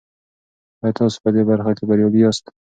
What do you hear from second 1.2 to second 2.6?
په دې برخه کې بریالي یاست؟